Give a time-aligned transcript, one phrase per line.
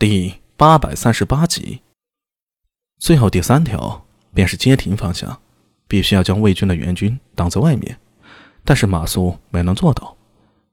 [0.00, 1.80] 第八百三十八集。
[3.00, 5.40] 最后第三条便是街亭方向，
[5.88, 7.98] 必须要将魏军的援军挡在外面。
[8.64, 10.16] 但是马谡没能做到，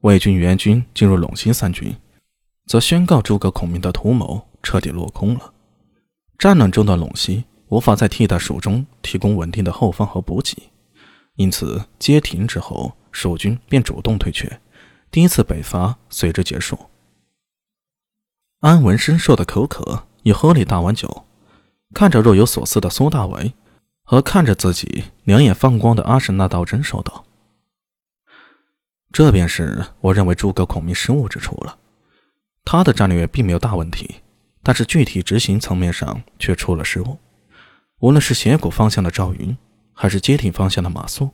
[0.02, 1.92] 魏军援军进入陇西三军，
[2.66, 5.52] 则宣告诸葛孔明的图谋彻底落空了。
[6.38, 10.70] 战乱中的陇西无法再替代蜀中提供稳定的后方和补给，
[11.34, 14.60] 因此街亭之后，蜀军便主动退却，
[15.10, 16.78] 第一次北伐随之结束。
[18.66, 21.24] 安文生受的口渴，也喝了一大碗酒，
[21.94, 23.54] 看着若有所思的苏大伟，
[24.02, 27.24] 和看着自己两眼放光的阿什那道真，说道
[29.12, 31.78] ：“这便是我认为诸葛孔明失误之处了。
[32.64, 34.16] 他的战略并没有大问题，
[34.64, 37.18] 但是具体执行层面上却出了失误。
[38.00, 39.56] 无论是斜谷方向的赵云，
[39.92, 41.30] 还是街亭方向的马谡，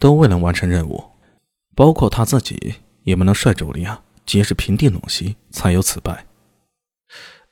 [0.00, 1.12] 都未能完成任务，
[1.76, 6.25] 包括他自己也没能率主力啊，及时平定陇西，才有此败。”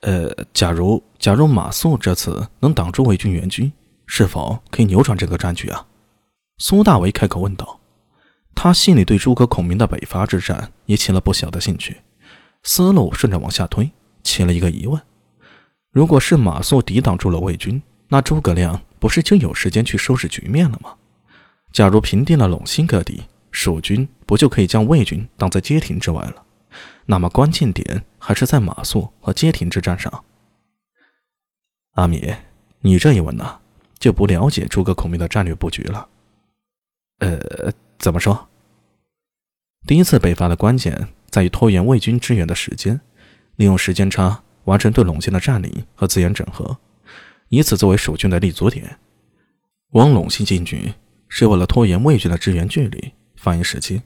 [0.04, 3.72] 呃，假如假如马谡这次能挡住魏军援军，
[4.06, 5.86] 是否可以扭转这个战局啊？
[6.58, 7.80] 苏大为开口问道。
[8.54, 11.96] 他心里对诸葛孔明的北伐之战也起了不小的兴趣，
[12.64, 13.90] 思路顺着往下推，
[14.22, 15.00] 起了一个疑问：
[15.90, 20.94] 如果是马谡抵挡住了魏军，那诸葛亮不是就有时间去收拾局面了吗？
[21.72, 26.42] 假如平定了陇西各地，蜀军不就可以将魏军挡在街亭之外了？
[27.06, 30.24] 那么关键点还是在马谡和街亭之战上。
[31.92, 32.34] 阿米，
[32.80, 33.60] 你这一问呢，
[33.98, 36.08] 就不了解诸葛孔明的战略布局了。
[37.18, 38.48] 呃，怎么说？
[39.86, 43.00] 第一次北伐的关键在于拖延魏军支援的时间，
[43.56, 46.78] 利用时间差完成对陇西的占领和资源整合，
[47.48, 48.98] 以此作为蜀军的立足点。
[49.90, 50.92] 往陇西进军
[51.28, 54.02] 是为了拖延魏军的支援距离，反映时机。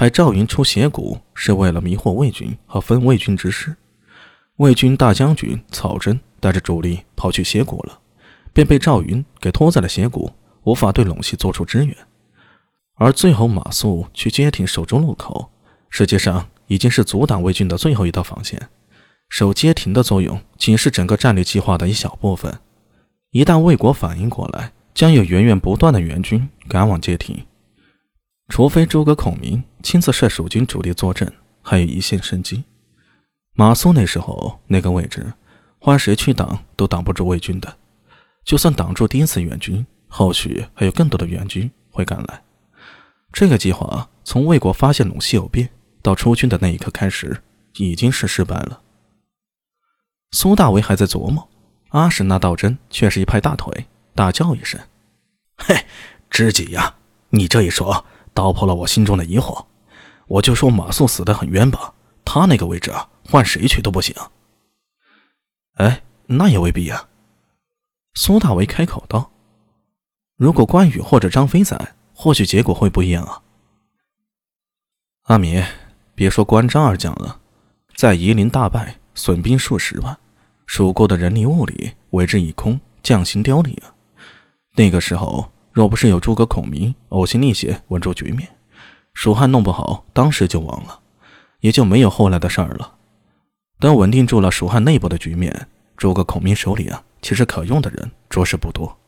[0.00, 3.76] 派赵云出斜谷是为了迷惑魏军和分魏军之师。
[4.56, 8.00] 魏军大将军曹真带着主力跑去斜谷了，
[8.54, 11.94] 便被赵云给拖在了斜谷，无法对陇西做出支援。
[12.94, 15.50] 而最后马谡去街亭守中路口，
[15.90, 18.70] 实际上已经是阻挡魏军的最后一道防线。
[19.28, 22.58] 守街亭的作用仅是整个战略计划的一小部分。
[23.32, 27.44] 一旦魏国反应过来，将有源源不断的援军赶往街亭。
[28.50, 32.64] 除非诸葛孔明亲自率蜀军主力坐镇，还有一线生机。
[33.54, 35.32] 马谡那时候那个位置，
[35.78, 37.78] 换谁去挡都挡不住魏军的。
[38.44, 42.42] 就算挡住第一次援军，后续还有更多的援军会赶来。
[43.32, 45.70] 这个计划从魏国发现陇西有变
[46.02, 47.40] 到出军的那一刻开始，
[47.76, 48.82] 已经是失败了。
[50.32, 51.48] 苏大为还在琢磨，
[51.90, 53.86] 阿史那道真却是一拍大腿，
[54.16, 54.80] 大叫一声
[55.56, 55.86] ：“嘿，
[56.28, 56.96] 知己呀，
[57.28, 58.04] 你这一说。”
[58.40, 59.66] 道破了我心中的疑惑，
[60.26, 61.92] 我就说马谡死得很冤吧，
[62.24, 64.14] 他那个位置啊，换谁去都不行。
[65.74, 67.06] 哎，那也未必呀。
[68.14, 69.30] 苏大为开口道
[70.36, 73.42] ：“如果关羽或者张飞在，或许结果会不一样啊。”
[75.28, 75.62] 阿米，
[76.14, 77.40] 别说关张二将了，
[77.94, 80.18] 在夷陵大败，损兵数十万，
[80.64, 83.92] 蜀国的人力物力为之一空，将心凋零啊。
[84.76, 85.52] 那个时候。
[85.72, 88.48] 若不是有诸葛孔明呕心沥血稳住局面，
[89.14, 91.00] 蜀汉弄不好当时就亡了，
[91.60, 92.94] 也就没有后来的事儿了。
[93.78, 98.98] 等稳定住了蜀汉内部的局面，诸葛孔明手里啊，其实可用的人着实不多。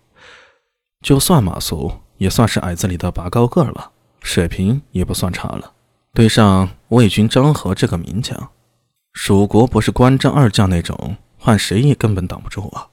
[1.02, 3.90] 就算马谡也算是矮子里的拔高个了，
[4.20, 5.72] 水平也不算差了。
[6.14, 8.50] 对上魏军张合这个名将，
[9.12, 12.86] 蜀国不是关张二将那种，换谁也根本挡不住啊。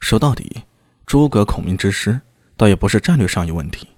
[0.00, 0.62] 说到底，
[1.06, 2.20] 诸葛孔明之师。
[2.62, 3.88] 倒也不是战略上有问题，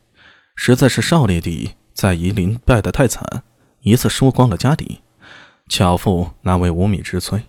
[0.57, 3.43] 实在是少烈帝在夷陵败得太惨，
[3.83, 5.03] 一次输光了家底，
[5.69, 7.43] 巧妇难为无米之炊。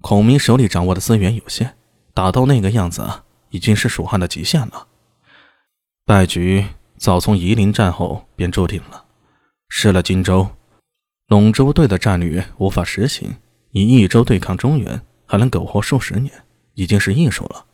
[0.00, 1.76] 孔明手里掌握的资源有限，
[2.14, 3.06] 打到那个样子，
[3.50, 4.86] 已经是蜀汉的极限了。
[6.06, 6.64] 败局
[6.96, 9.04] 早从夷陵战后便注定了。
[9.68, 10.48] 失了荆州，
[11.28, 13.36] 陇州队的战略无法实行，
[13.72, 16.32] 以益州对抗中原，还能苟活数十年，
[16.72, 17.66] 已经是艺术了。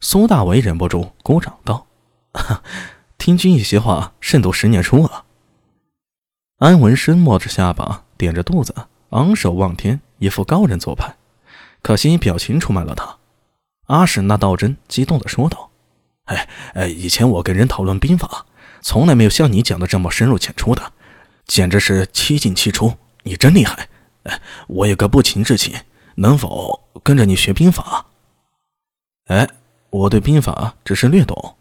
[0.00, 1.86] 苏大为忍不住鼓掌道
[3.18, 5.24] ：“听君一席话，胜读十年书啊！”
[6.58, 8.72] 安文生摸着下巴，点着肚子，
[9.10, 11.16] 昂首望天，一副高人做派。
[11.82, 13.16] 可惜表情出卖了他。
[13.86, 15.70] 阿史那道真激动的说道
[16.26, 18.46] ：“哎哎，以前我跟人讨论兵法，
[18.80, 20.92] 从来没有像你讲的这么深入浅出的，
[21.46, 22.94] 简直是七进七出。
[23.24, 23.88] 你真厉害！
[24.22, 25.74] 哎，我有个不情之请，
[26.14, 28.06] 能否跟着你学兵法？”
[29.26, 29.48] 哎。
[29.90, 31.56] 我对兵法只是略懂。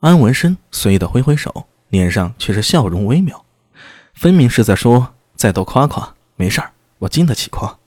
[0.00, 3.44] 安文生随意的挥挥手，脸上却是笑容微妙，
[4.14, 7.78] 分明是在说：“再多夸夸，没事儿，我经得起夸。”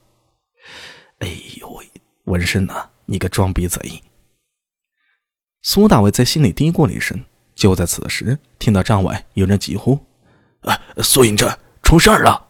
[2.24, 2.90] 纹身呢？
[3.06, 4.02] 你个装逼贼！
[5.62, 7.24] 苏大伟在心里嘀咕了一声。
[7.54, 9.98] 就在此时，听到帐外有人急呼
[10.62, 12.48] ：“啊，苏营正出事儿了！”